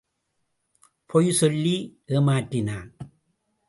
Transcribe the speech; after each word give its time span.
பொய் 1.05 1.31
சொல்லி 1.31 2.01
ஏமாற்றினான். 2.07 2.91